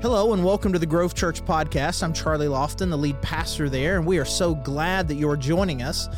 [0.00, 2.04] Hello and welcome to the Grove Church podcast.
[2.04, 5.82] I'm Charlie Lofton, the lead pastor there, and we are so glad that you're joining
[5.82, 6.08] us.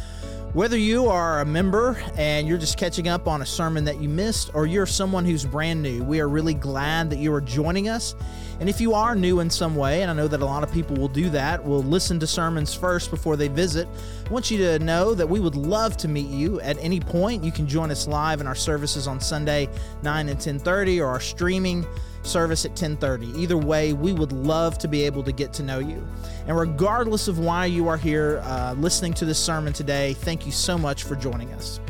[0.53, 4.11] Whether you are a member and you're just catching up on a sermon that you
[4.11, 7.89] missed, or you're someone who's brand new, we are really glad that you are joining
[7.89, 8.15] us.
[8.61, 10.71] And if you are new in some way, and I know that a lot of
[10.71, 13.89] people will do that, will listen to sermons first before they visit,
[14.27, 17.45] I want you to know that we would love to meet you at any point.
[17.45, 19.71] You can join us live in our services on Sunday,
[20.03, 21.87] 9 and 10:30, or our streaming
[22.31, 23.37] service at 10:30.
[23.37, 26.07] Either way, we would love to be able to get to know you.
[26.47, 30.53] And regardless of why you are here uh, listening to this sermon today, thank you
[30.53, 31.81] so much for joining us.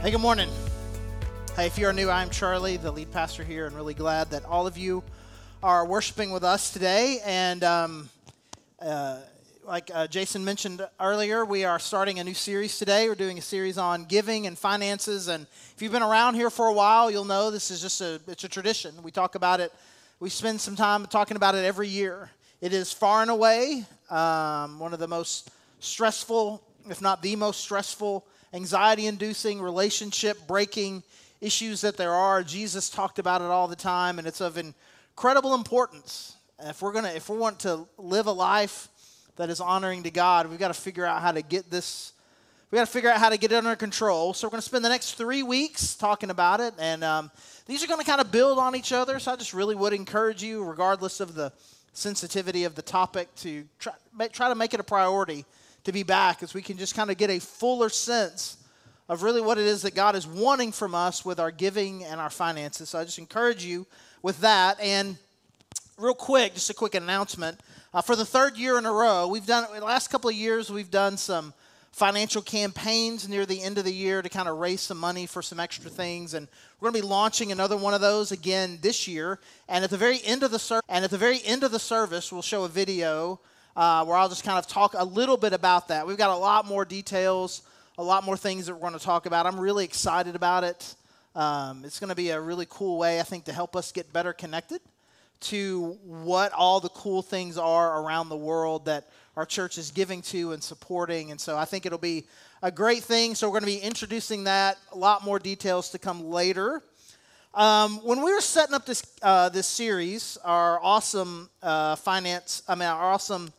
[0.00, 0.50] Hey, good morning.
[1.56, 4.66] Hey, if you're new, I'm Charlie, the lead pastor here, and really glad that all
[4.66, 5.02] of you
[5.62, 7.20] are worshiping with us today.
[7.24, 8.10] And um,
[8.82, 9.20] uh,
[9.66, 13.08] like uh, Jason mentioned earlier, we are starting a new series today.
[13.08, 15.28] We're doing a series on giving and finances.
[15.28, 18.20] And if you've been around here for a while, you'll know this is just a
[18.28, 18.94] it's a tradition.
[19.02, 19.72] We talk about it.
[20.20, 22.30] We spend some time talking about it every year.
[22.60, 27.60] It is far and away um, one of the most stressful, if not the most
[27.60, 31.02] stressful, anxiety-inducing, relationship-breaking
[31.40, 32.42] issues that there are.
[32.42, 36.36] Jesus talked about it all the time, and it's of incredible importance.
[36.60, 38.88] If we're gonna, if we want to live a life
[39.36, 42.12] that is honoring to God, we've got to figure out how to get this.
[42.70, 44.34] We got to figure out how to get it under control.
[44.34, 47.30] So we're going to spend the next three weeks talking about it, and um,
[47.66, 49.18] these are going to kind of build on each other.
[49.18, 51.52] So I just really would encourage you, regardless of the
[51.92, 53.92] sensitivity of the topic, to try,
[54.32, 55.44] try to make it a priority
[55.84, 58.56] to be back, as we can just kind of get a fuller sense
[59.08, 62.20] of really what it is that God is wanting from us with our giving and
[62.20, 62.88] our finances.
[62.88, 63.86] So I just encourage you
[64.22, 64.80] with that.
[64.80, 65.18] And
[65.98, 67.60] real quick, just a quick announcement.
[67.94, 70.68] Uh, for the third year in a row, we've done, the last couple of years,
[70.68, 71.54] we've done some
[71.92, 75.42] financial campaigns near the end of the year to kind of raise some money for
[75.42, 76.34] some extra things.
[76.34, 76.48] And
[76.80, 79.38] we're going to be launching another one of those again this year.
[79.68, 81.78] And at the very end of the ser- and at the very end of the
[81.78, 83.38] service, we'll show a video
[83.76, 86.04] uh, where I'll just kind of talk a little bit about that.
[86.04, 87.62] We've got a lot more details,
[87.96, 89.46] a lot more things that we're going to talk about.
[89.46, 90.96] I'm really excited about it.
[91.36, 94.12] Um, it's going to be a really cool way, I think, to help us get
[94.12, 94.80] better connected
[95.40, 100.22] to what all the cool things are around the world that our church is giving
[100.22, 101.30] to and supporting.
[101.30, 102.24] And so I think it'll be
[102.62, 103.34] a great thing.
[103.34, 104.78] So we're going to be introducing that.
[104.92, 106.82] A lot more details to come later.
[107.54, 112.74] Um, when we were setting up this uh, this series, our awesome uh, finance, I
[112.74, 113.52] mean, our awesome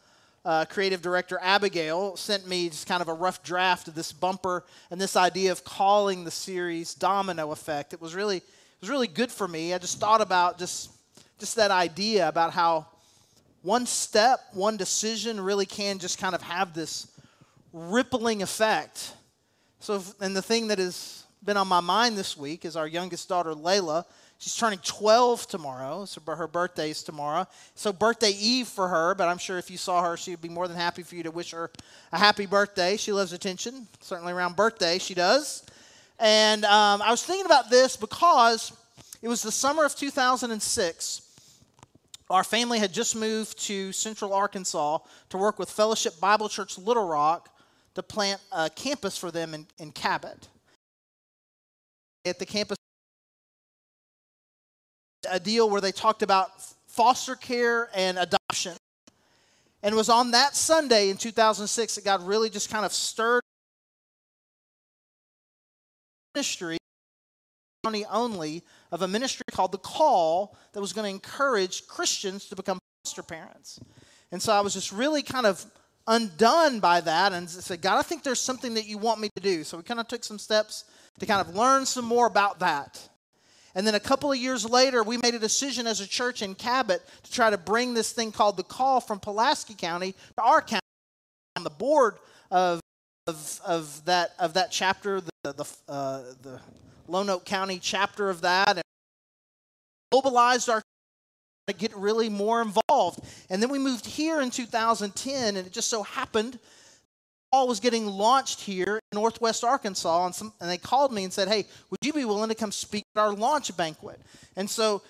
[0.43, 4.65] uh, creative director Abigail sent me just kind of a rough draft of this bumper
[4.91, 9.07] and this idea of calling the series "Domino Effect." It was really it was really
[9.07, 9.73] good for me.
[9.73, 10.91] I just thought about just
[11.39, 12.87] just that idea about how
[13.61, 17.07] one step, one decision really can just kind of have this
[17.73, 19.13] rippling effect.
[19.79, 23.27] So, and the thing that has been on my mind this week is our youngest
[23.27, 24.05] daughter, Layla.
[24.37, 27.47] She's turning 12 tomorrow, so her birthday is tomorrow.
[27.73, 30.49] So, birthday eve for her, but I'm sure if you saw her, she would be
[30.49, 31.71] more than happy for you to wish her
[32.11, 32.97] a happy birthday.
[32.97, 35.63] She loves attention, certainly around birthday, she does.
[36.19, 38.71] And um, I was thinking about this because
[39.21, 41.24] it was the summer of 2006
[42.29, 44.99] our family had just moved to Central Arkansas
[45.29, 47.49] to work with Fellowship Bible Church Little Rock
[47.93, 50.47] to plant a campus for them in, in Cabot.
[52.25, 52.77] At the campus,
[55.29, 56.49] a deal where they talked about
[56.87, 58.73] foster care and adoption.
[59.83, 63.43] And it was on that Sunday in 2006 that God really just kind of stirred
[66.33, 66.77] ministry
[67.85, 72.79] only of a ministry called The Call that was going to encourage Christians to become
[73.03, 73.79] foster parents.
[74.31, 75.63] And so I was just really kind of
[76.07, 79.41] undone by that and said, God, I think there's something that you want me to
[79.41, 79.63] do.
[79.63, 80.85] So we kind of took some steps
[81.19, 83.07] to kind of learn some more about that.
[83.75, 86.55] And then a couple of years later, we made a decision as a church in
[86.55, 90.61] Cabot to try to bring this thing called the call from Pulaski County to our
[90.61, 90.79] county.
[91.57, 92.15] On the board
[92.51, 92.79] of,
[93.27, 96.59] of, of, that, of that chapter, the, the, uh, the
[97.07, 98.81] Lonoke County chapter of that, and
[100.11, 100.81] mobilized our
[101.67, 103.19] to get really more involved.
[103.49, 106.59] And then we moved here in 2010, and it just so happened
[107.51, 111.31] all was getting launched here in Northwest Arkansas, and, some, and they called me and
[111.31, 114.19] said, "Hey, would you be willing to come speak at our launch banquet?"
[114.55, 115.01] And so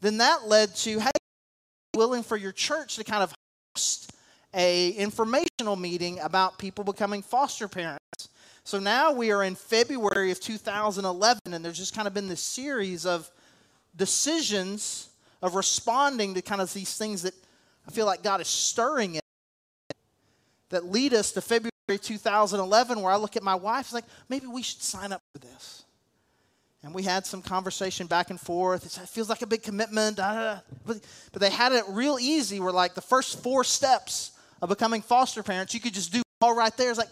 [0.00, 1.10] then that led to, "Hey,
[1.94, 3.34] willing for your church to kind of
[3.76, 4.12] host
[4.54, 8.29] a informational meeting about people becoming foster parents?"
[8.64, 12.42] So now we are in February of 2011, and there's just kind of been this
[12.42, 13.30] series of
[13.96, 15.08] decisions
[15.42, 17.34] of responding to kind of these things that
[17.88, 19.20] I feel like God is stirring in
[20.68, 24.46] that lead us to February 2011, where I look at my wife, it's like, maybe
[24.46, 25.84] we should sign up for this.
[26.82, 28.86] And we had some conversation back and forth.
[28.86, 30.16] It feels like a big commitment.
[30.16, 34.30] But, but they had it real easy where, like, the first four steps
[34.62, 36.90] of becoming foster parents, you could just do all right there.
[36.90, 37.08] It's like,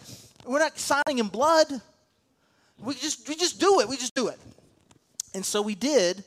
[0.46, 1.66] we're not signing in blood.
[2.78, 3.88] We just, we just do it.
[3.88, 4.38] We just do it.
[5.34, 6.24] And so we did.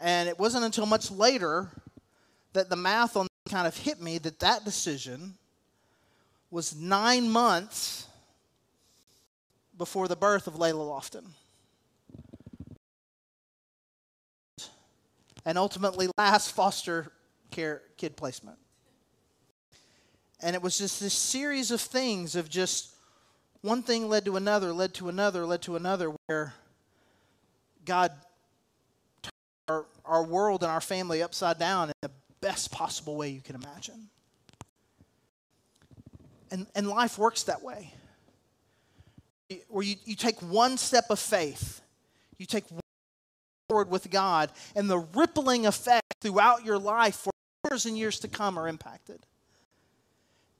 [0.00, 1.70] And it wasn't until much later
[2.52, 5.34] that the math on kind of hit me that that decision
[6.50, 8.06] was nine months
[9.76, 11.24] before the birth of Layla Lofton.
[15.44, 17.12] And ultimately, last foster
[17.50, 18.58] care kid placement.
[20.44, 22.94] And it was just this series of things of just
[23.62, 26.52] one thing led to another, led to another, led to another, where
[27.86, 28.12] God
[29.22, 29.32] turned
[29.68, 32.10] our, our world and our family upside down in the
[32.42, 34.10] best possible way you can imagine.
[36.50, 37.94] And, and life works that way.
[39.68, 41.80] Where you, you take one step of faith,
[42.36, 42.80] you take one
[43.70, 47.30] forward with God, and the rippling effect throughout your life for
[47.70, 49.24] years and years to come are impacted.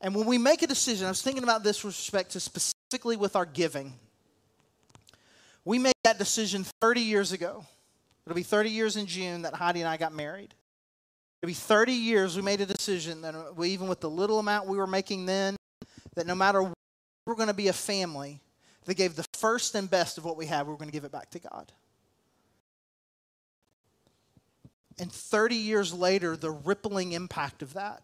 [0.04, 3.16] And when we make a decision, I was thinking about this with respect to specifically
[3.16, 3.94] with our giving.
[5.64, 7.64] We made that decision 30 years ago.
[8.26, 10.52] It'll be 30 years in June that Heidi and I got married.
[11.40, 14.38] It'll be 30 years we made a decision that uh, we, even with the little
[14.38, 15.56] amount we were making then,
[16.16, 16.74] that no matter what,
[17.24, 18.40] we're going to be a family
[18.84, 21.04] that gave the first and best of what we have, we we're going to give
[21.04, 21.72] it back to God.
[24.98, 28.02] And 30 years later, the rippling impact of that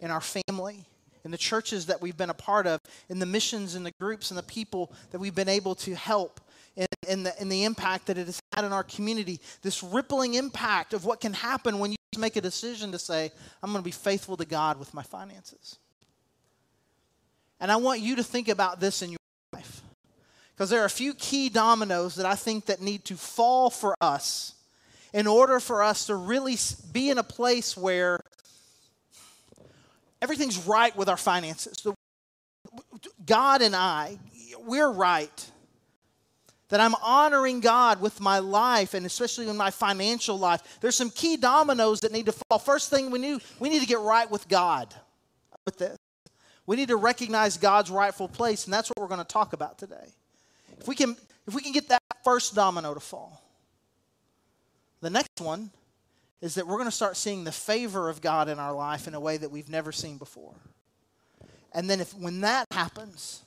[0.00, 0.84] in our family,
[1.24, 4.30] in the churches that we've been a part of, in the missions and the groups
[4.30, 6.40] and the people that we've been able to help,
[6.76, 10.34] in, in, the, in the impact that it has had in our community, this rippling
[10.34, 13.30] impact of what can happen when you make a decision to say,
[13.62, 15.78] I'm going to be faithful to God with my finances.
[17.60, 19.18] And I want you to think about this in your
[19.52, 19.82] life.
[20.54, 23.94] Because there are a few key dominoes that I think that need to fall for
[24.00, 24.54] us
[25.12, 26.56] in order for us to really
[26.92, 28.20] be in a place where
[30.22, 31.86] everything's right with our finances.
[33.26, 34.18] God and I,
[34.60, 35.50] we're right.
[36.68, 40.62] That I'm honoring God with my life and especially in my financial life.
[40.80, 42.58] There's some key dominoes that need to fall.
[42.58, 44.94] First thing we need, we need to get right with God
[45.66, 45.98] with this.
[46.64, 49.78] We need to recognize God's rightful place, and that's what we're going to talk about
[49.78, 50.14] today.
[50.78, 51.16] If we can,
[51.46, 53.42] if we can get that first domino to fall,
[55.00, 55.70] the next one
[56.42, 59.14] is that we're going to start seeing the favor of God in our life in
[59.14, 60.54] a way that we've never seen before.
[61.72, 63.42] And then if when that happens,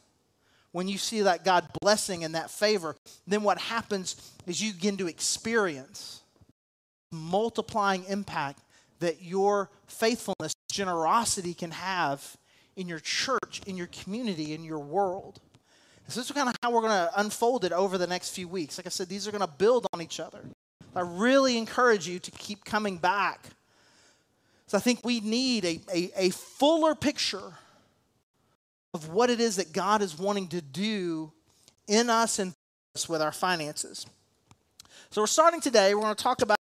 [0.71, 2.95] when you see that God blessing and that favor,
[3.27, 6.21] then what happens is you begin to experience
[7.11, 8.61] multiplying impact
[8.99, 12.37] that your faithfulness, generosity can have
[12.77, 15.39] in your church, in your community, in your world.
[16.07, 18.47] So this is kind of how we're going to unfold it over the next few
[18.47, 18.77] weeks.
[18.77, 20.39] Like I said, these are going to build on each other.
[20.95, 23.49] I really encourage you to keep coming back.
[24.67, 27.53] So I think we need a, a, a fuller picture
[28.93, 31.31] of what it is that God is wanting to do
[31.87, 32.53] in us and
[32.95, 34.05] us with our finances.
[35.09, 35.93] So we're starting today.
[35.93, 36.57] We're going to talk about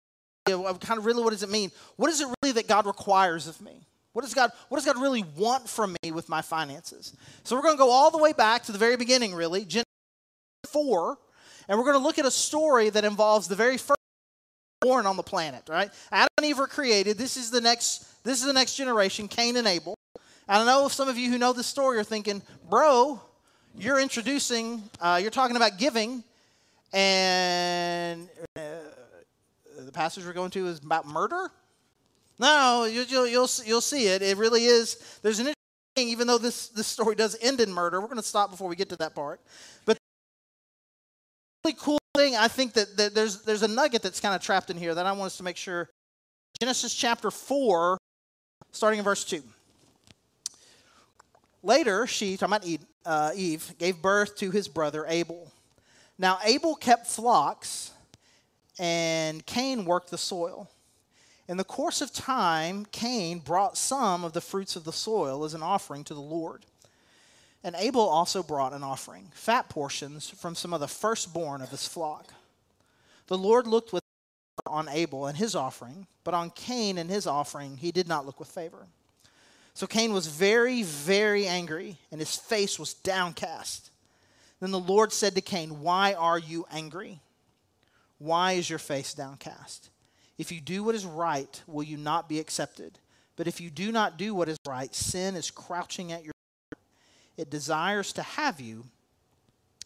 [0.45, 1.71] kind of really what does it mean?
[1.95, 3.87] What is it really that God requires of me?
[4.13, 7.15] What does God what does God really want from me with my finances?
[7.43, 9.85] So we're going to go all the way back to the very beginning really, Genesis
[10.67, 11.17] 4,
[11.67, 14.02] and we're going to look at a story that involves the very first
[14.83, 15.89] born on the planet, right?
[16.11, 17.17] Adam and Eve were created.
[17.17, 19.95] This is the next this is the next generation, Cain and Abel.
[20.47, 23.21] And I know some of you who know this story are thinking, bro,
[23.77, 26.23] you're introducing, uh, you're talking about giving,
[26.93, 28.61] and uh,
[29.79, 31.49] the passage we're going to is about murder.
[32.39, 34.21] No, you, will you'll, you'll see it.
[34.21, 35.19] It really is.
[35.21, 37.99] There's an interesting thing, even though this, this story does end in murder.
[37.99, 39.39] We're going to stop before we get to that part.
[39.85, 39.97] But
[41.63, 44.69] really cool thing, I think that, that there's, there's a nugget that's kind of trapped
[44.69, 45.89] in here that I want us to make sure.
[46.59, 47.97] Genesis chapter 4,
[48.71, 49.41] starting in verse 2.
[51.63, 55.51] Later, she, talking about Eve, uh, Eve, gave birth to his brother Abel.
[56.19, 57.89] Now, Abel kept flocks,
[58.77, 60.69] and Cain worked the soil.
[61.47, 65.55] In the course of time, Cain brought some of the fruits of the soil as
[65.55, 66.63] an offering to the Lord.
[67.63, 71.87] And Abel also brought an offering, fat portions from some of the firstborn of his
[71.87, 72.33] flock.
[73.27, 77.25] The Lord looked with favor on Abel and his offering, but on Cain and his
[77.25, 78.87] offering he did not look with favor.
[79.73, 83.89] So Cain was very, very angry, and his face was downcast.
[84.59, 87.21] Then the Lord said to Cain, Why are you angry?
[88.19, 89.89] Why is your face downcast?
[90.37, 92.99] If you do what is right, will you not be accepted?
[93.35, 96.32] But if you do not do what is right, sin is crouching at your
[97.37, 98.85] it desires to have you,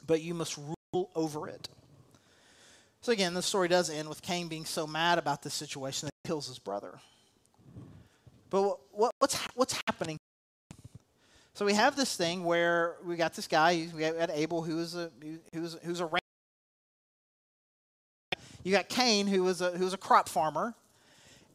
[0.06, 1.70] but you must rule over it.
[3.02, 6.14] So again, the story does end with Cain being so mad about this situation that
[6.24, 7.00] he kills his brother.
[8.50, 10.18] But what, what's, what's happening?
[11.54, 14.96] So we have this thing where we got this guy, we had Abel, who was
[14.96, 15.10] a,
[15.54, 16.10] who was, who's a
[18.64, 20.76] you got Cain, who was a, who was a crop farmer.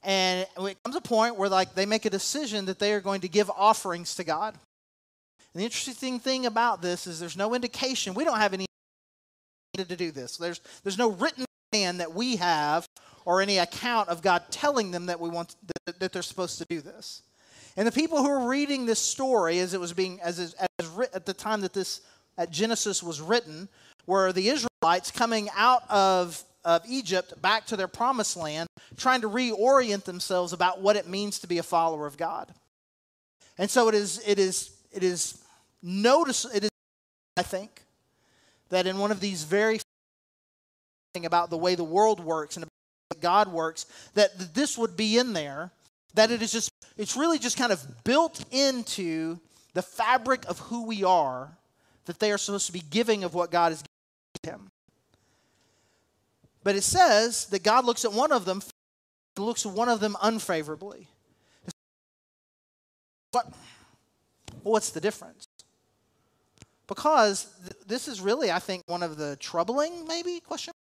[0.03, 3.21] And it comes a point where like they make a decision that they are going
[3.21, 4.57] to give offerings to God.
[5.55, 8.15] And the interesting thing about this is there's no indication.
[8.15, 8.67] We don't have any
[9.75, 10.37] to do this.
[10.37, 12.87] There's there's no written plan that we have
[13.25, 15.57] or any account of God telling them that we want
[15.87, 17.23] that, that they're supposed to do this.
[17.77, 21.09] And the people who are reading this story as it was being as, as, as
[21.15, 22.03] at the time that this
[22.37, 23.69] at Genesis was written
[24.07, 29.29] were the Israelites coming out of of Egypt back to their promised land, trying to
[29.29, 32.53] reorient themselves about what it means to be a follower of God.
[33.59, 35.42] And so it is, it is, it is
[35.83, 36.71] notice, it is,
[37.37, 37.83] I think,
[38.71, 39.81] that in one of these very
[41.25, 43.85] about the way the world works and about God works,
[44.15, 45.71] that this would be in there,
[46.15, 49.39] that it is just, it's really just kind of built into
[49.75, 51.51] the fabric of who we are,
[52.07, 53.85] that they are supposed to be giving of what God has
[54.43, 54.71] given him.
[56.65, 58.63] But it says that God looks at one of them,
[59.37, 61.09] looks at one of them unfavorably.
[63.33, 63.53] What?
[64.63, 65.47] What's the difference?
[66.87, 70.73] Because th- this is really, I think, one of the troubling, maybe, question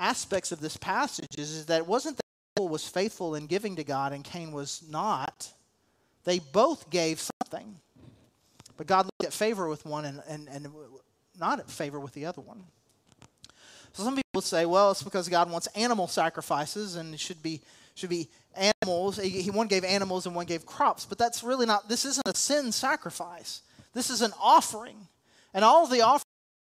[0.00, 2.22] aspects of this passage is, is that it wasn't that
[2.56, 5.52] Abel was faithful in giving to God and Cain was not.
[6.24, 7.76] They both gave something.
[8.76, 10.68] But God looked at favor with one and, and, and
[11.38, 12.64] not at favor with the other one.
[13.92, 17.60] So some people say, well, it's because God wants animal sacrifices and it should be
[17.96, 19.18] should be animals.
[19.18, 21.88] He, one gave animals and one gave crops, but that's really not.
[21.88, 23.62] This isn't a sin sacrifice.
[23.92, 25.08] This is an offering,
[25.52, 26.24] and all the offerings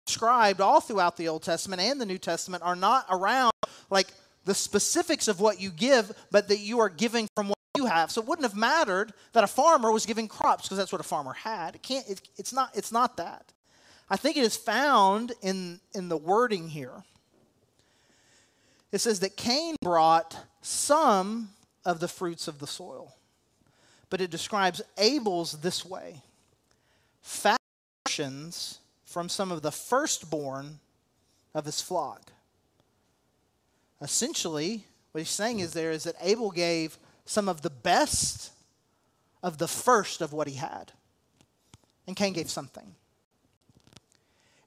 [0.05, 3.51] described all throughout the Old Testament and the New Testament are not around
[3.89, 4.07] like
[4.45, 8.11] the specifics of what you give, but that you are giving from what you have.
[8.11, 11.05] So it wouldn't have mattered that a farmer was giving crops because that's what a
[11.05, 11.75] farmer had.
[11.75, 12.07] It can't.
[12.09, 12.71] It, it's not.
[12.75, 13.53] It's not that.
[14.09, 17.03] I think it is found in in the wording here
[18.91, 21.49] it says that Cain brought some
[21.85, 23.15] of the fruits of the soil.
[24.09, 26.21] But it describes Abel's this way
[27.21, 27.57] fat
[28.05, 30.79] portions from some of the firstborn
[31.53, 32.31] of his flock.
[34.01, 38.51] Essentially, what he's saying is there is that Abel gave some of the best
[39.43, 40.91] of the first of what he had,
[42.07, 42.95] and Cain gave something.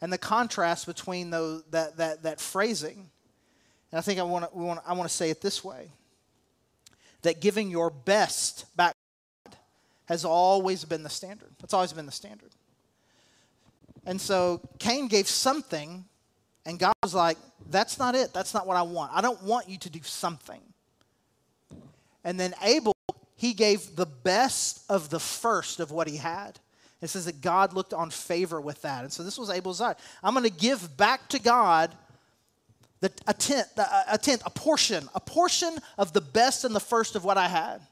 [0.01, 3.11] And the contrast between those, that, that, that phrasing
[3.95, 5.93] and I think I want to, I want to say it this way
[7.23, 8.94] that giving your best back
[10.07, 11.51] has always been the standard.
[11.61, 12.51] That's always been the standard.
[14.07, 16.05] And so Cain gave something,
[16.67, 17.39] and God was like,
[17.71, 18.33] That's not it.
[18.33, 19.13] That's not what I want.
[19.15, 20.61] I don't want you to do something.
[22.23, 22.95] And then Abel,
[23.37, 26.59] he gave the best of the first of what he had.
[27.03, 29.05] It says that God looked on favor with that.
[29.05, 29.97] And so this was Abel's desire.
[30.23, 31.95] I'm going to give back to God
[33.01, 37.15] the, a tenth, a tenth, a portion, a portion of the best and the first
[37.15, 37.83] of what I had.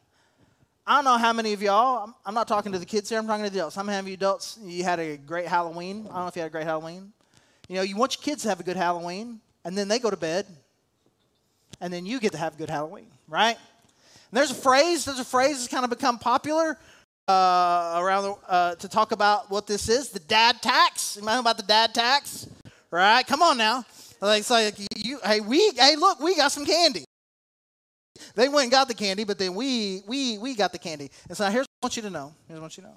[0.84, 3.18] I don't know how many of y'all, I'm, I'm not talking to the kids here,
[3.18, 3.76] I'm talking to the adults.
[3.76, 6.06] How many of you adults, you had a great Halloween?
[6.10, 7.12] I don't know if you had a great Halloween.
[7.68, 10.10] You know, you want your kids to have a good Halloween, and then they go
[10.10, 10.44] to bed,
[11.80, 13.56] and then you get to have a good Halloween, right?
[13.56, 16.76] And there's a phrase, there's a phrase that's kind of become popular
[17.28, 21.16] uh, around the, uh, to talk about what this is the dad tax.
[21.16, 22.48] You know about the dad tax?
[22.90, 23.24] Right?
[23.24, 23.84] Come on now.
[24.20, 27.04] Like, it's like, you, hey, we, hey, look, we got some candy.
[28.35, 31.11] They went and got the candy, but then we, we, we got the candy.
[31.28, 32.35] And so here's what I want you to know.
[32.49, 32.97] Here's what you know.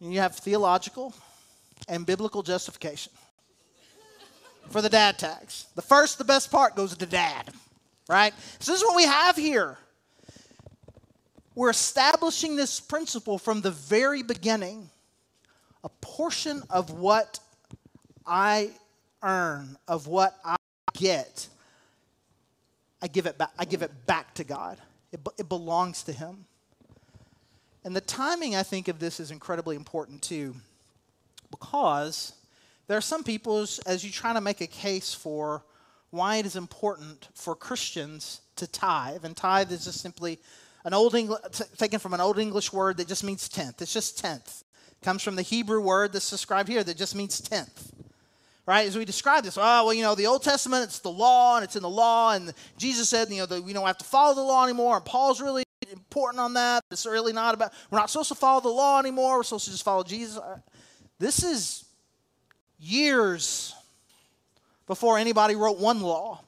[0.00, 1.14] You have theological
[1.88, 3.12] and biblical justification
[4.70, 5.66] for the dad tax.
[5.74, 7.50] The first, the best part goes to dad,
[8.08, 8.32] right?
[8.60, 9.76] So this is what we have here.
[11.54, 14.88] We're establishing this principle from the very beginning.
[15.84, 17.40] A portion of what
[18.26, 18.70] I
[19.22, 20.56] earn of what I
[20.94, 21.48] get,
[23.02, 24.78] I give it back, I give it back to God.
[25.12, 26.44] It, it belongs to Him.
[27.84, 30.54] And the timing, I think, of this is incredibly important too,
[31.50, 32.34] because
[32.86, 35.62] there are some people, as you try to make a case for
[36.10, 40.38] why it is important for Christians to tithe, and tithe is just simply
[40.84, 41.40] an old English,
[41.78, 43.80] taken from an old English word that just means tenth.
[43.80, 44.64] It's just tenth.
[44.90, 47.92] It comes from the Hebrew word that's described here that just means tenth
[48.70, 48.86] right?
[48.86, 51.64] As we describe this, oh, well, you know, the Old Testament, it's the law and
[51.64, 52.34] it's in the law.
[52.34, 54.94] And Jesus said, you know, that we don't have to follow the law anymore.
[54.94, 56.84] And Paul's really important on that.
[56.92, 59.38] It's really not about, we're not supposed to follow the law anymore.
[59.38, 60.36] We're supposed to just follow Jesus.
[60.36, 60.58] Uh,
[61.18, 61.84] this is
[62.78, 63.74] years
[64.86, 66.40] before anybody wrote one law,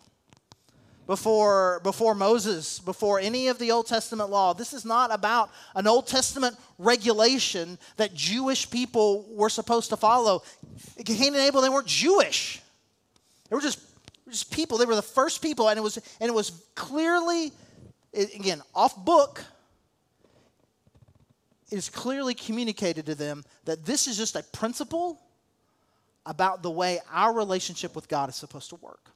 [1.08, 4.54] before, before Moses, before any of the Old Testament law.
[4.54, 10.42] This is not about an Old Testament regulation that Jewish people were supposed to follow.
[11.04, 12.60] Cain and Abel, they weren't Jewish.
[13.48, 13.80] They were just,
[14.28, 14.78] just people.
[14.78, 17.52] They were the first people, and it was, and it was clearly,
[18.12, 19.44] again, off book.
[21.70, 25.20] It is clearly communicated to them that this is just a principle
[26.26, 29.10] about the way our relationship with God is supposed to work.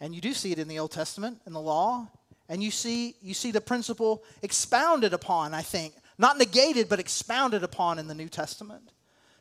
[0.00, 2.08] And you do see it in the Old Testament, in the law,
[2.48, 7.62] and you see, you see the principle expounded upon, I think, not negated, but expounded
[7.62, 8.90] upon in the New Testament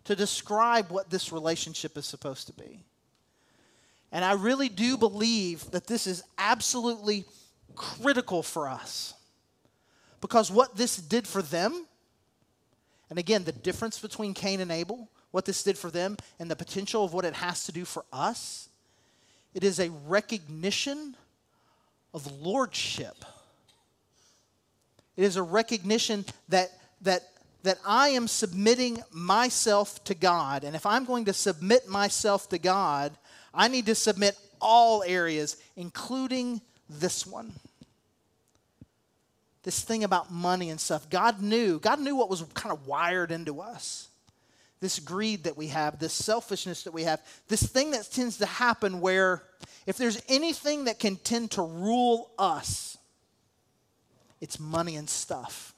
[0.06, 2.84] to describe what this relationship is supposed to be.
[4.12, 7.26] And I really do believe that this is absolutely
[7.76, 9.14] critical for us.
[10.20, 11.86] Because what this did for them,
[13.10, 16.56] and again, the difference between Cain and Abel, what this did for them and the
[16.56, 18.70] potential of what it has to do for us.
[19.54, 21.16] It is a recognition
[22.14, 23.26] of lordship.
[25.22, 27.22] It is a recognition that, that,
[27.62, 30.64] that I am submitting myself to God.
[30.64, 33.12] And if I'm going to submit myself to God,
[33.54, 36.60] I need to submit all areas, including
[36.90, 37.54] this one.
[39.62, 41.08] This thing about money and stuff.
[41.08, 41.78] God knew.
[41.78, 44.08] God knew what was kind of wired into us
[44.80, 48.48] this greed that we have, this selfishness that we have, this thing that tends to
[48.48, 49.44] happen where
[49.86, 52.98] if there's anything that can tend to rule us,
[54.42, 55.74] it's money and stuff.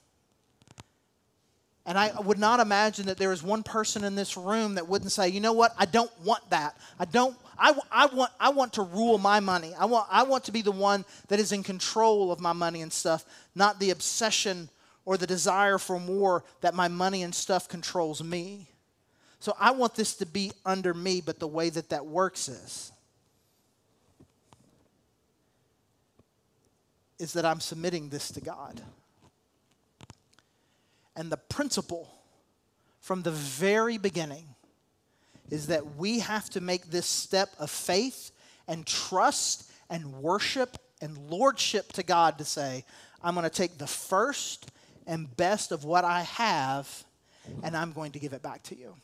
[1.85, 5.11] And I would not imagine that there is one person in this room that wouldn't
[5.11, 6.77] say, you know what, I don't want that.
[6.97, 9.73] I don't, I, I, want, I want to rule my money.
[9.77, 12.81] I want, I want to be the one that is in control of my money
[12.81, 14.69] and stuff, not the obsession
[15.03, 18.69] or the desire for more that my money and stuff controls me.
[19.39, 22.93] So I want this to be under me, but the way that that works is
[27.23, 28.81] is that I'm submitting this to God.
[31.15, 32.13] And the principle
[32.99, 34.45] from the very beginning
[35.49, 38.31] is that we have to make this step of faith
[38.67, 42.83] and trust and worship and lordship to God to say,
[43.23, 44.69] I'm going to take the first
[45.07, 47.05] and best of what I have
[47.63, 48.95] and I'm going to give it back to you.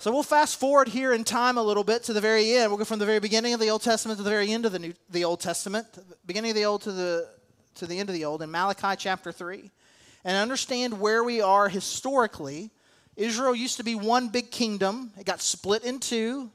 [0.00, 2.70] So we'll fast forward here in time a little bit to the very end.
[2.70, 4.72] We'll go from the very beginning of the Old Testament to the very end of
[4.72, 5.86] the New, the Old Testament,
[6.24, 7.28] beginning of the Old to the
[7.74, 9.70] to the end of the Old in Malachi chapter 3.
[10.24, 12.70] And understand where we are historically.
[13.14, 15.12] Israel used to be one big kingdom.
[15.18, 16.50] It got split in two.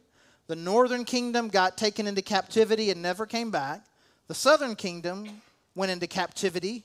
[0.47, 3.85] The northern kingdom got taken into captivity and never came back.
[4.27, 5.29] The southern kingdom
[5.75, 6.83] went into captivity,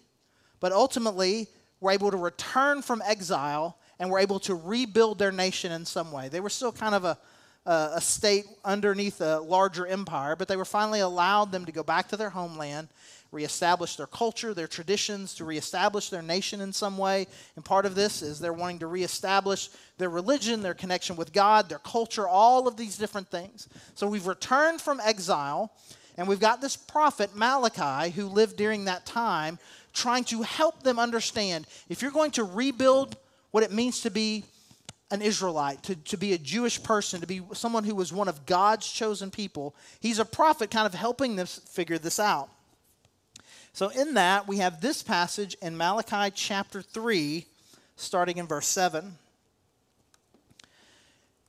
[0.60, 1.48] but ultimately
[1.80, 6.10] were able to return from exile and were able to rebuild their nation in some
[6.10, 6.28] way.
[6.28, 7.18] They were still kind of a,
[7.66, 11.82] a, a state underneath a larger empire, but they were finally allowed them to go
[11.82, 12.88] back to their homeland,
[13.30, 17.26] reestablish their culture, their traditions, to reestablish their nation in some way.
[17.56, 21.68] And part of this is they're wanting to reestablish their religion, their connection with God,
[21.68, 23.68] their culture, all of these different things.
[23.94, 25.72] So we've returned from exile,
[26.16, 29.58] and we've got this prophet, Malachi, who lived during that time,
[29.92, 33.16] trying to help them understand if you're going to rebuild
[33.50, 34.44] what it means to be
[35.10, 38.46] an Israelite, to, to be a Jewish person, to be someone who was one of
[38.46, 39.74] God's chosen people.
[39.98, 42.48] He's a prophet kind of helping them figure this out.
[43.72, 47.46] So, in that, we have this passage in Malachi chapter 3,
[47.96, 49.16] starting in verse 7.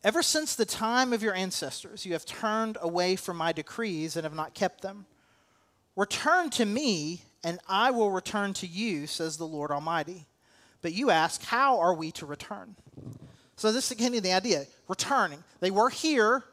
[0.03, 4.23] Ever since the time of your ancestors, you have turned away from my decrees and
[4.23, 5.05] have not kept them.
[5.95, 10.25] Return to me, and I will return to you, says the Lord Almighty.
[10.81, 12.75] But you ask, how are we to return?
[13.55, 15.43] So this is again the idea returning.
[15.59, 16.43] They were here,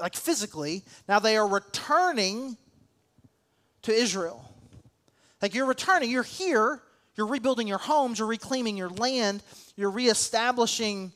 [0.00, 0.84] like physically.
[1.08, 2.56] Now they are returning
[3.82, 4.52] to Israel.
[5.42, 6.82] Like you're returning, you're here,
[7.16, 9.42] you're rebuilding your homes, you're reclaiming your land,
[9.76, 11.12] you're reestablishing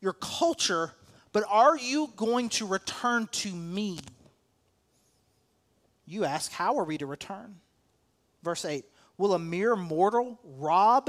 [0.00, 0.92] your culture,
[1.32, 3.98] but are you going to return to me?
[6.06, 7.56] You ask, how are we to return?
[8.42, 8.84] Verse 8
[9.16, 11.08] Will a mere mortal rob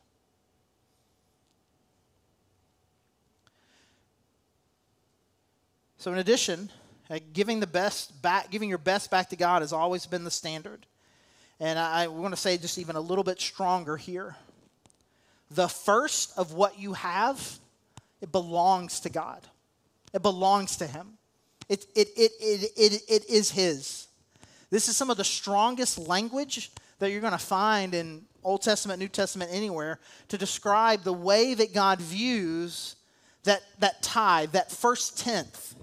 [6.01, 6.71] So, in addition,
[7.11, 10.31] uh, giving the best back, giving your best back to God has always been the
[10.31, 10.87] standard.
[11.59, 14.35] And I, I want to say just even a little bit stronger here.
[15.51, 17.59] The first of what you have,
[18.19, 19.45] it belongs to God.
[20.11, 21.19] It belongs to Him.
[21.69, 24.07] It, it, it, it, it, it is His.
[24.71, 28.97] This is some of the strongest language that you're going to find in Old Testament,
[28.97, 32.95] New Testament, anywhere to describe the way that God views
[33.43, 35.75] that, that tithe, that first tenth.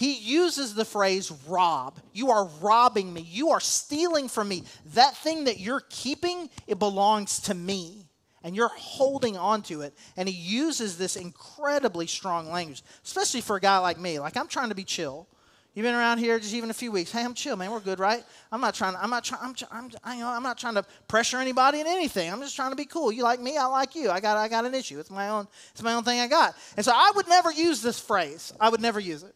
[0.00, 2.00] He uses the phrase rob.
[2.14, 3.20] You are robbing me.
[3.20, 4.62] You are stealing from me.
[4.94, 8.06] That thing that you're keeping, it belongs to me.
[8.42, 9.92] And you're holding on to it.
[10.16, 14.18] And he uses this incredibly strong language, especially for a guy like me.
[14.18, 15.28] Like, I'm trying to be chill.
[15.74, 17.12] You've been around here just even a few weeks.
[17.12, 17.70] Hey, I'm chill, man.
[17.70, 18.24] We're good, right?
[18.50, 18.96] I'm not trying.
[18.96, 19.42] I'm not trying.
[19.42, 22.32] I'm, I'm, I, you know, I'm not trying to pressure anybody in anything.
[22.32, 23.12] I'm just trying to be cool.
[23.12, 24.10] You like me, I like you.
[24.10, 24.98] I got, I got an issue.
[24.98, 25.46] It's my own.
[25.72, 26.20] It's my own thing.
[26.20, 26.56] I got.
[26.78, 28.54] And so I would never use this phrase.
[28.58, 29.34] I would never use it.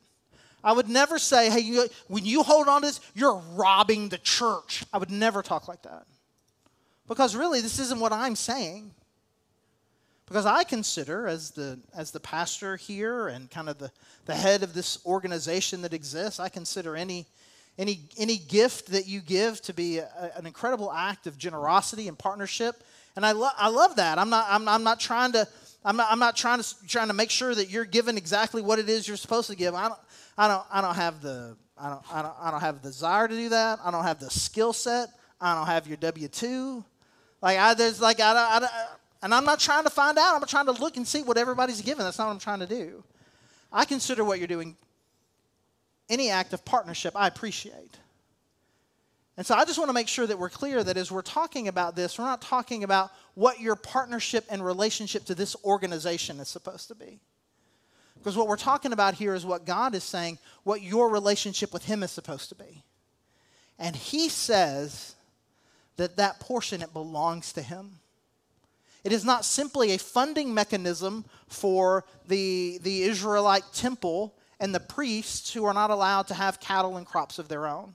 [0.64, 4.18] I would never say, hey, you, when you hold on to this, you're robbing the
[4.18, 4.84] church.
[4.92, 6.06] I would never talk like that.
[7.06, 8.90] Because really, this isn't what I'm saying.
[10.26, 13.90] Because I consider, as the, as the pastor here and kind of the,
[14.24, 17.26] the head of this organization that exists, I consider any,
[17.78, 22.18] any, any gift that you give to be a, an incredible act of generosity and
[22.18, 22.82] partnership.
[23.16, 24.18] And I, lo- I love that.
[24.18, 25.46] I'm not, I'm, I'm not trying to.
[25.84, 28.78] I'm not, I'm not trying to trying to make sure that you're given exactly what
[28.78, 29.74] it is you're supposed to give.
[29.74, 30.00] I don't,
[30.38, 33.28] I don't, I don't have the I don't, I don't, I don't have the desire
[33.28, 33.80] to do that.
[33.84, 35.08] I don't have the skill set.
[35.40, 36.84] I don't have your W two.
[37.42, 38.86] Like I, there's like I, I, I,
[39.22, 40.40] and I'm not trying to find out.
[40.40, 42.04] I'm trying to look and see what everybody's given.
[42.04, 43.04] That's not what I'm trying to do.
[43.72, 44.76] I consider what you're doing
[46.08, 47.98] any act of partnership I appreciate.
[49.36, 51.66] And so I just want to make sure that we're clear that as we're talking
[51.66, 56.48] about this, we're not talking about what your partnership and relationship to this organization is
[56.48, 57.18] supposed to be.
[58.16, 61.84] Because what we're talking about here is what God is saying, what your relationship with
[61.84, 62.84] Him is supposed to be.
[63.78, 65.16] And He says
[65.96, 67.98] that that portion, it belongs to Him.
[69.02, 75.52] It is not simply a funding mechanism for the, the Israelite temple and the priests
[75.52, 77.94] who are not allowed to have cattle and crops of their own.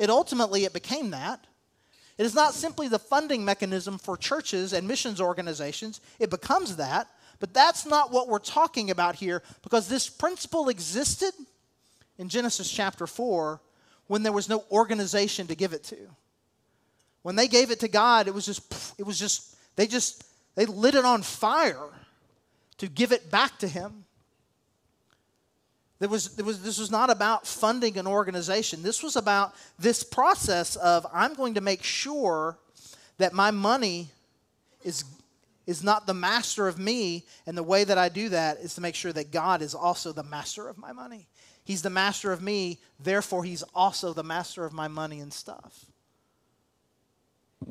[0.00, 1.46] It ultimately it became that.
[2.16, 6.00] It is not simply the funding mechanism for churches and missions organizations.
[6.18, 7.06] It becomes that,
[7.38, 11.32] but that's not what we're talking about here because this principle existed
[12.16, 13.60] in Genesis chapter 4
[14.06, 15.98] when there was no organization to give it to.
[17.20, 20.64] When they gave it to God, it was just it was just they just they
[20.64, 21.90] lit it on fire
[22.78, 24.06] to give it back to him.
[26.00, 28.82] There was, there was, this was not about funding an organization.
[28.82, 32.58] This was about this process of I'm going to make sure
[33.18, 34.10] that my money
[34.82, 35.04] is,
[35.66, 37.26] is not the master of me.
[37.46, 40.12] And the way that I do that is to make sure that God is also
[40.12, 41.28] the master of my money.
[41.64, 45.84] He's the master of me, therefore, He's also the master of my money and stuff.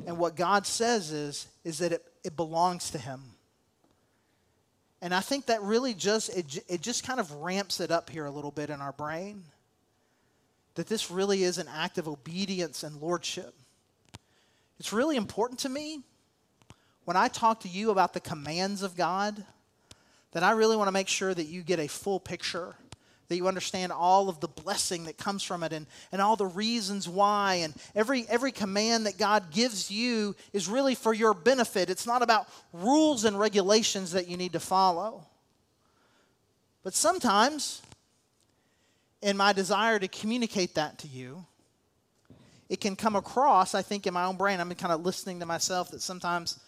[0.06, 3.22] And what God says is, is that it, it belongs to Him.
[5.02, 8.26] And I think that really just, it, it just kind of ramps it up here
[8.26, 9.44] a little bit in our brain.
[10.74, 13.54] That this really is an act of obedience and lordship.
[14.78, 16.00] It's really important to me
[17.04, 19.44] when I talk to you about the commands of God
[20.32, 22.76] that I really want to make sure that you get a full picture
[23.30, 26.46] that you understand all of the blessing that comes from it and, and all the
[26.46, 27.54] reasons why.
[27.62, 31.90] And every, every command that God gives you is really for your benefit.
[31.90, 35.24] It's not about rules and regulations that you need to follow.
[36.82, 37.82] But sometimes,
[39.22, 41.46] in my desire to communicate that to you,
[42.68, 44.58] it can come across, I think, in my own brain.
[44.58, 46.58] I'm kind of listening to myself that sometimes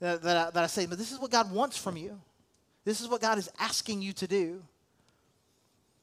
[0.00, 2.20] that, that, I, that I say, but this is what God wants from you.
[2.84, 4.62] This is what God is asking you to do.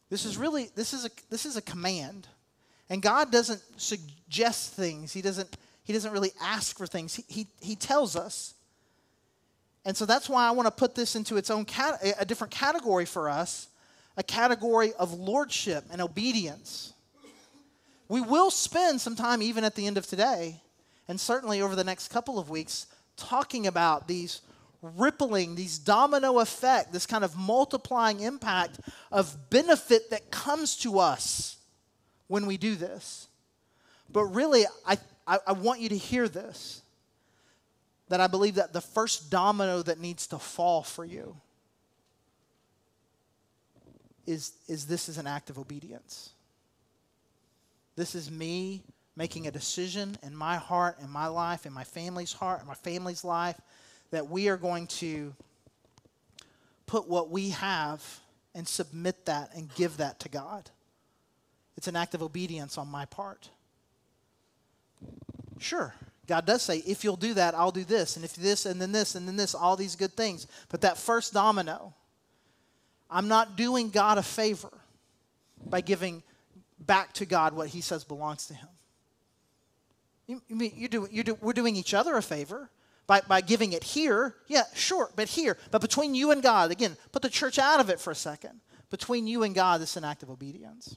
[0.10, 2.28] This is really this is a this is a command.
[2.90, 5.12] And God doesn't suggest things.
[5.14, 7.16] He doesn't he doesn't really ask for things.
[7.16, 8.54] He he, he tells us.
[9.86, 12.52] And so that's why I want to put this into its own cat, a different
[12.52, 13.70] category for us,
[14.18, 16.94] a category of lordship and obedience.
[18.10, 20.62] We will spend some time even at the end of today
[21.08, 24.42] and certainly over the next couple of weeks talking about these
[24.82, 28.80] rippling, these domino effect, this kind of multiplying impact
[29.12, 31.58] of benefit that comes to us
[32.28, 33.28] when we do this.
[34.12, 36.82] But really, I, I, I, want you to hear this
[38.10, 41.36] that I believe that the first domino that needs to fall for you
[44.26, 46.30] is, is this is an act of obedience.
[47.98, 48.84] This is me
[49.16, 52.76] making a decision in my heart, in my life, in my family's heart, in my
[52.76, 53.60] family's life
[54.12, 55.34] that we are going to
[56.86, 58.04] put what we have
[58.56, 60.70] and submit that and give that to God.
[61.76, 63.50] It's an act of obedience on my part.
[65.60, 65.94] Sure,
[66.28, 68.92] God does say, if you'll do that, I'll do this, and if this, and then
[68.92, 70.48] this, and then this, all these good things.
[70.70, 71.94] But that first domino,
[73.10, 74.72] I'm not doing God a favor
[75.66, 76.24] by giving
[76.80, 78.70] back to God what He says belongs to Him.
[80.28, 82.70] You, you mean you do, you do, we're doing each other a favor
[83.08, 84.36] by, by giving it here.
[84.48, 85.58] Yeah, sure, but here.
[85.72, 88.60] But between you and God, again, put the church out of it for a second.
[88.90, 90.96] Between you and God, this is an act of obedience.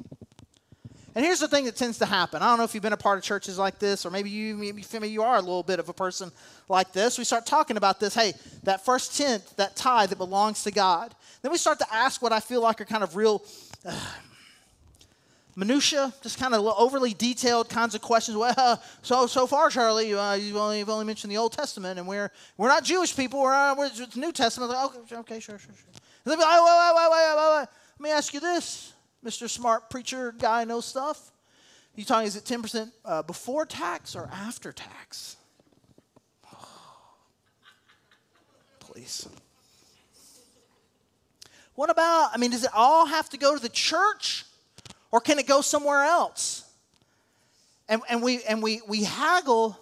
[1.15, 2.41] And here's the thing that tends to happen.
[2.41, 4.55] I don't know if you've been a part of churches like this, or maybe you,
[4.57, 6.31] maybe you are a little bit of a person
[6.69, 7.19] like this.
[7.19, 8.15] We start talking about this.
[8.15, 11.13] Hey, that first tenth, that tithe that belongs to God.
[11.43, 13.43] Then we start to ask what I feel like are kind of real
[13.85, 13.99] uh,
[15.61, 18.37] minutia, just kind of overly detailed kinds of questions.
[18.37, 22.09] Well, so so far, Charlie, uh, you've only you've only mentioned the Old Testament, and
[22.09, 23.41] we're we're not Jewish people.
[23.41, 24.73] We're, uh, we're it's New Testament.
[24.73, 26.03] Like, okay, okay, sure, sure, sure.
[26.25, 27.69] And be like, wait, wait, wait, wait, wait.
[27.99, 28.93] Let me ask you this.
[29.25, 29.49] Mr.
[29.49, 31.31] Smart Preacher guy knows stuff.
[31.95, 35.37] You talking, is it 10% uh, before tax or after tax?
[38.79, 39.29] please.
[41.75, 44.47] What about, I mean, does it all have to go to the church
[45.11, 46.65] or can it go somewhere else?
[47.89, 49.79] And, and, we, and we, we haggle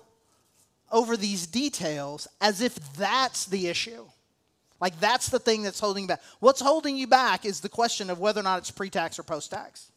[0.91, 4.05] over these details as if that's the issue.
[4.81, 6.21] Like that's the thing that's holding back.
[6.41, 9.91] What's holding you back is the question of whether or not it's pre-tax or post-tax.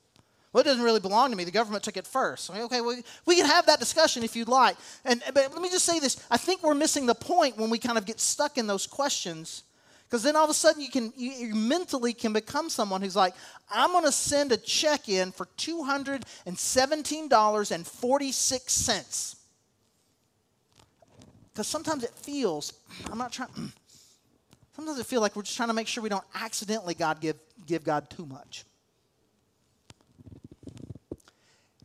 [0.51, 1.45] Well, it doesn't really belong to me.
[1.45, 2.49] The government took it first.
[2.49, 4.75] Okay, well, we can have that discussion if you'd like.
[5.05, 7.77] And but let me just say this: I think we're missing the point when we
[7.77, 9.63] kind of get stuck in those questions,
[10.11, 13.15] because then all of a sudden you can you, you mentally can become someone who's
[13.15, 13.33] like,
[13.73, 18.33] I'm going to send a check in for two hundred and seventeen dollars and forty
[18.33, 19.37] six cents.
[21.53, 22.73] Because sometimes it feels
[23.09, 23.49] I'm not trying.
[24.75, 27.35] Sometimes it feels like we're just trying to make sure we don't accidentally God give,
[27.67, 28.63] give God too much.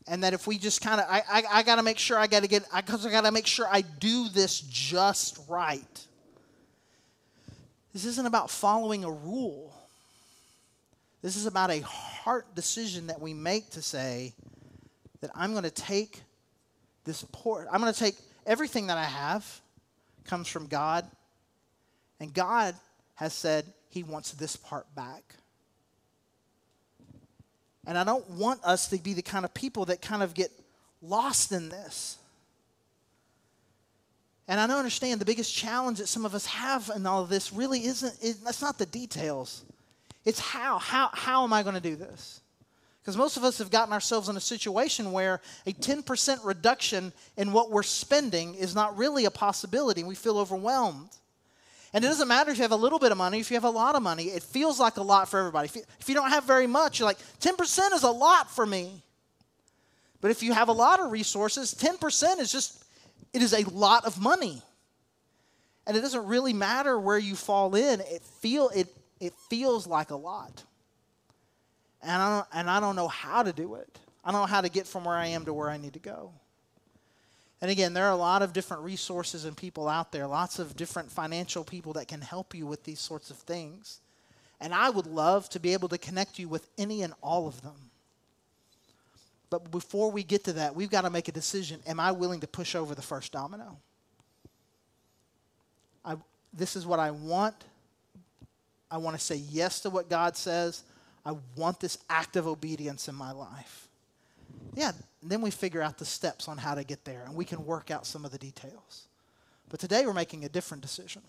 [0.06, 2.28] And that if we just kind of, I, I, I got to make sure I
[2.28, 6.06] got to get, because I, I got to make sure I do this just right.
[7.96, 9.74] This isn't about following a rule.
[11.22, 14.34] This is about a heart decision that we make to say
[15.22, 16.20] that I'm going to take
[17.04, 19.62] this poor, I'm going to take everything that I have
[20.24, 21.06] comes from God
[22.20, 22.74] and God
[23.14, 25.34] has said he wants this part back.
[27.86, 30.50] And I don't want us to be the kind of people that kind of get
[31.00, 32.18] lost in this.
[34.48, 37.28] And I don't understand the biggest challenge that some of us have in all of
[37.28, 39.64] this really isn't, it, that's not the details.
[40.24, 40.78] It's how.
[40.78, 42.40] How, how am I going to do this?
[43.02, 47.52] Because most of us have gotten ourselves in a situation where a 10% reduction in
[47.52, 50.02] what we're spending is not really a possibility.
[50.02, 51.10] We feel overwhelmed.
[51.92, 53.64] And it doesn't matter if you have a little bit of money, if you have
[53.64, 55.66] a lot of money, it feels like a lot for everybody.
[55.66, 58.66] If you, if you don't have very much, you're like, 10% is a lot for
[58.66, 59.02] me.
[60.20, 62.84] But if you have a lot of resources, 10% is just,
[63.32, 64.62] it is a lot of money.
[65.86, 68.88] And it doesn't really matter where you fall in, it, feel, it,
[69.20, 70.64] it feels like a lot.
[72.02, 73.98] And I, don't, and I don't know how to do it.
[74.24, 75.98] I don't know how to get from where I am to where I need to
[75.98, 76.32] go.
[77.60, 80.76] And again, there are a lot of different resources and people out there, lots of
[80.76, 84.00] different financial people that can help you with these sorts of things.
[84.60, 87.62] And I would love to be able to connect you with any and all of
[87.62, 87.90] them.
[89.48, 91.80] But before we get to that, we've got to make a decision.
[91.86, 93.78] Am I willing to push over the first domino?
[96.04, 96.16] I,
[96.52, 97.54] this is what I want.
[98.90, 100.82] I want to say yes to what God says.
[101.24, 103.88] I want this act of obedience in my life.
[104.74, 107.64] Yeah, then we figure out the steps on how to get there and we can
[107.64, 109.06] work out some of the details.
[109.68, 111.22] But today we're making a different decision.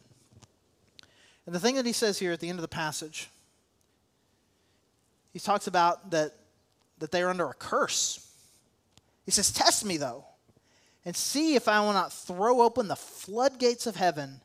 [1.46, 3.30] And the thing that he says here at the end of the passage,
[5.34, 6.34] he talks about that,
[7.00, 8.28] that they are under a curse.
[9.26, 10.26] He says, Test me, though,
[11.06, 14.42] and see if I will not throw open the floodgates of heaven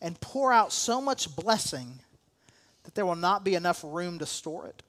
[0.00, 2.00] and pour out so much blessing
[2.84, 4.82] that there will not be enough room to store it.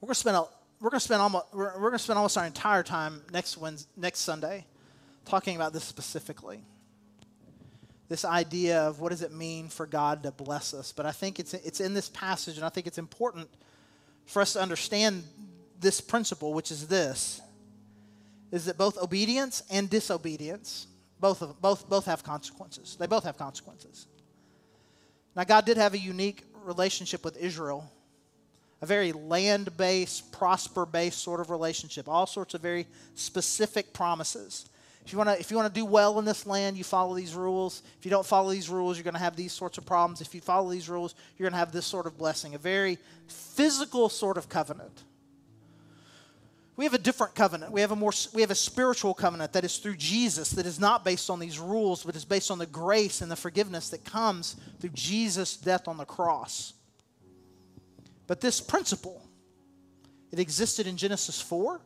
[0.00, 0.44] We're going to spend a,
[0.80, 3.88] we're going to spend almost we're, going to spend almost our entire time next Wednesday,
[3.96, 4.66] next Sunday
[5.24, 6.60] talking about this specifically.
[8.08, 10.92] This idea of what does it mean for God to bless us?
[10.92, 13.48] But I think it's it's in this passage, and I think it's important
[14.26, 15.24] for us to understand
[15.80, 17.40] this principle, which is this:
[18.52, 20.86] is that both obedience and disobedience
[21.18, 22.96] both of, both both have consequences.
[22.98, 24.06] They both have consequences.
[25.34, 27.90] Now, God did have a unique relationship with Israel
[28.82, 34.66] a very land based, prosper based sort of relationship, all sorts of very specific promises.
[35.06, 37.14] If you want to if you want to do well in this land, you follow
[37.14, 37.84] these rules.
[37.96, 40.20] If you don't follow these rules, you're going to have these sorts of problems.
[40.20, 42.98] If you follow these rules, you're going to have this sort of blessing, a very
[43.28, 45.04] physical sort of covenant.
[46.74, 47.70] We have a different covenant.
[47.70, 50.80] We have a more we have a spiritual covenant that is through Jesus that is
[50.80, 54.04] not based on these rules, but is based on the grace and the forgiveness that
[54.04, 56.74] comes through Jesus' death on the cross.
[58.26, 59.22] But this principle,
[60.32, 61.80] it existed in Genesis 4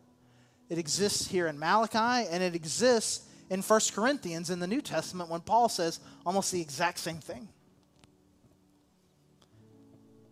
[0.70, 5.28] it exists here in Malachi, and it exists in 1 Corinthians in the New Testament
[5.28, 7.48] when Paul says almost the exact same thing.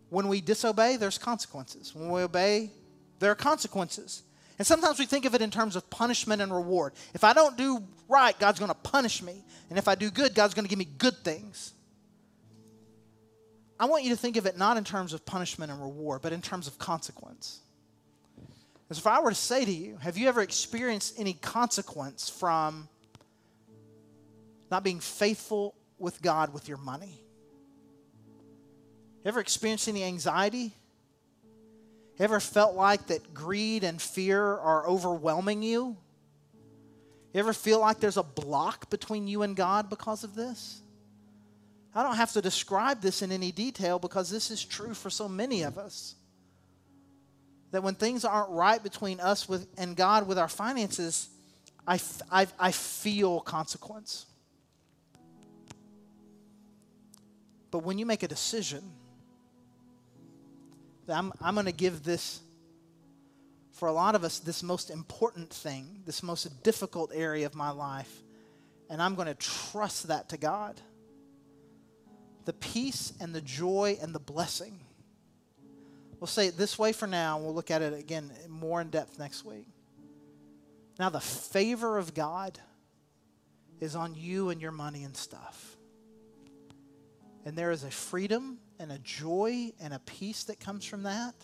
[0.09, 1.93] When we disobey, there's consequences.
[1.93, 2.71] When we obey,
[3.19, 4.23] there are consequences.
[4.57, 6.93] And sometimes we think of it in terms of punishment and reward.
[7.13, 9.43] If I don't do right, God's going to punish me.
[9.69, 11.73] And if I do good, God's going to give me good things.
[13.79, 16.33] I want you to think of it not in terms of punishment and reward, but
[16.33, 17.59] in terms of consequence.
[18.97, 22.87] If I were to say to you, have you ever experienced any consequence from
[24.71, 27.21] not being faithful with God with your money?
[29.23, 30.73] Ever experienced any anxiety?
[32.17, 35.95] Ever felt like that greed and fear are overwhelming you?
[37.33, 40.81] You ever feel like there's a block between you and God because of this?
[41.93, 45.29] I don't have to describe this in any detail because this is true for so
[45.29, 46.15] many of us
[47.71, 51.29] that when things aren't right between us with, and God with our finances,
[51.87, 51.99] I,
[52.31, 54.25] I, feel consequence.
[57.71, 58.83] But when you make a decision
[61.07, 62.41] that I'm, I'm going to give this,
[63.71, 67.71] for a lot of us, this most important thing, this most difficult area of my
[67.71, 68.23] life,
[68.89, 70.79] and I'm going to trust that to God,
[72.45, 74.79] the peace and the joy and the blessing
[76.19, 78.89] We'll say it this way for now, and we'll look at it again more in
[78.89, 79.65] depth next week.
[80.99, 82.59] Now, the favor of God
[83.79, 85.77] is on you and your money and stuff.
[87.45, 91.35] And there is a freedom and a joy and a peace that comes from that.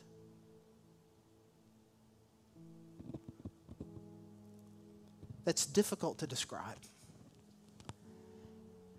[5.46, 6.80] That's difficult to describe.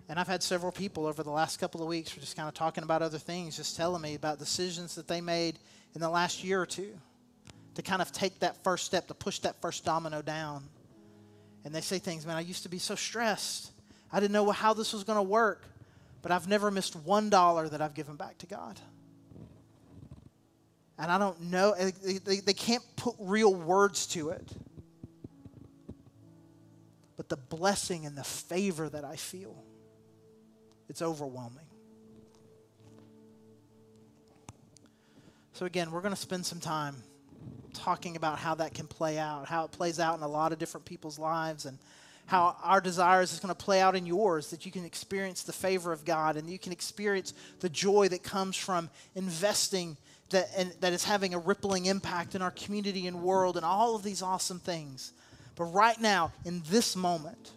[0.08, 2.48] And I've had several people over the last couple of weeks who are just kind
[2.48, 5.58] of talking about other things, just telling me about decisions that they made
[5.94, 6.96] in the last year or two
[7.74, 10.62] to kind of take that first step, to push that first domino down.
[11.64, 13.72] And they say things, man, I used to be so stressed.
[14.12, 15.64] I didn't know how this was going to work,
[16.22, 18.78] but I've never missed one dollar that I've given back to God.
[20.98, 21.90] And I don't know, eh,
[22.24, 24.48] they, they can't put real words to it.
[27.16, 29.64] But the blessing and the favor that I feel
[30.88, 31.64] it's overwhelming.
[35.52, 36.96] So, again, we're going to spend some time
[37.72, 40.58] talking about how that can play out, how it plays out in a lot of
[40.58, 41.78] different people's lives, and
[42.26, 45.52] how our desires is going to play out in yours, that you can experience the
[45.52, 49.96] favor of God and you can experience the joy that comes from investing
[50.30, 53.94] that, and, that is having a rippling impact in our community and world and all
[53.94, 55.12] of these awesome things.
[55.54, 57.52] But right now, in this moment,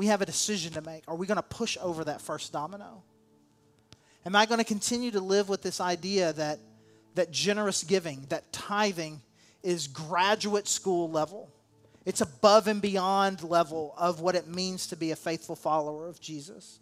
[0.00, 1.04] we have a decision to make.
[1.08, 3.02] Are we going to push over that first domino?
[4.24, 6.58] Am I going to continue to live with this idea that,
[7.16, 9.20] that generous giving, that tithing
[9.62, 11.50] is graduate school level?
[12.06, 16.18] It's above and beyond level of what it means to be a faithful follower of
[16.18, 16.78] Jesus.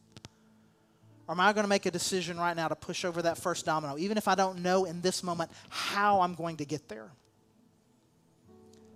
[1.27, 3.67] Or am I going to make a decision right now to push over that first
[3.67, 7.11] domino, even if I don't know in this moment how I'm going to get there?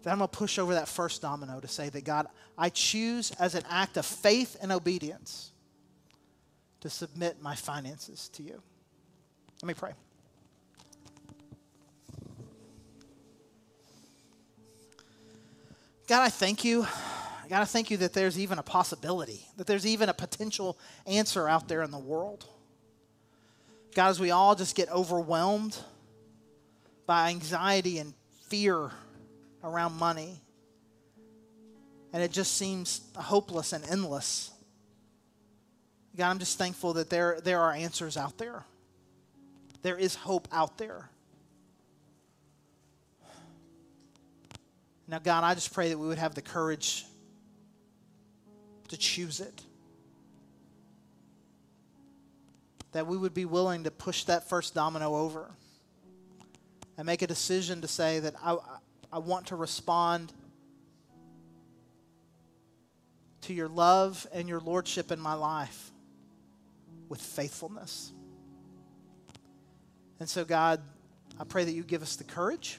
[0.03, 2.27] That I'm going to push over that first domino to say that God,
[2.59, 5.53] I choose as an act of faith and obedience
[6.81, 8.61] to submit my finances to you.
[9.62, 9.93] Let me pray.
[16.09, 16.87] God, I thank you.
[17.49, 21.49] God, I thank you that there's even a possibility, that there's even a potential answer
[21.49, 22.45] out there in the world.
[23.95, 25.79] God, as we all just get overwhelmed
[27.07, 28.15] by anxiety and
[28.49, 28.91] fear
[29.64, 30.40] around money.
[32.12, 34.51] And it just seems hopeless and endless.
[36.17, 38.65] God, I'm just thankful that there, there are answers out there.
[39.83, 41.08] There is hope out there.
[45.08, 47.04] Now, God, I just pray that we would have the courage
[48.88, 49.63] to choose it.
[52.92, 55.50] That we would be willing to push that first domino over
[56.98, 58.56] and make a decision to say that I,
[59.13, 60.33] I want to respond
[63.42, 65.90] to your love and your lordship in my life
[67.08, 68.13] with faithfulness.
[70.19, 70.81] And so, God,
[71.38, 72.79] I pray that you give us the courage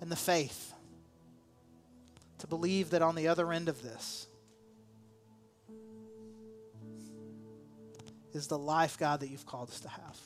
[0.00, 0.72] and the faith
[2.38, 4.26] to believe that on the other end of this
[8.32, 10.18] is the life, God, that you've called us to have.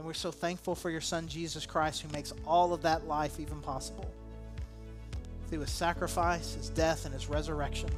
[0.00, 3.38] And we're so thankful for your Son, Jesus Christ, who makes all of that life
[3.38, 4.10] even possible
[5.50, 7.90] through his sacrifice, his death, and his resurrection.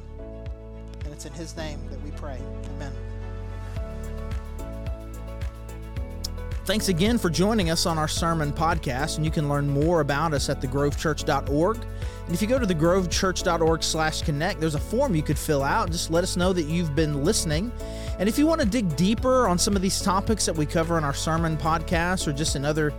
[1.05, 2.39] And it's in his name that we pray.
[2.75, 2.91] Amen.
[6.65, 10.33] Thanks again for joining us on our sermon podcast, and you can learn more about
[10.33, 11.77] us at thegrovechurch.org.
[11.77, 15.89] And if you go to thegrovechurch.org slash connect, there's a form you could fill out.
[15.89, 17.71] Just let us know that you've been listening.
[18.23, 20.97] And if you want to dig deeper on some of these topics that we cover
[20.97, 22.93] in our sermon podcast or just in other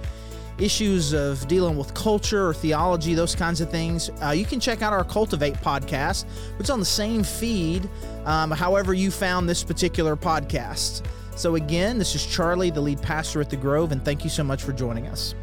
[0.58, 4.82] issues of dealing with culture or theology, those kinds of things, uh, you can check
[4.82, 6.26] out our Cultivate podcast,
[6.58, 7.88] which is on the same feed,
[8.26, 11.06] um, however you found this particular podcast.
[11.36, 14.44] So, again, this is Charlie, the lead pastor at The Grove, and thank you so
[14.44, 15.34] much for joining us.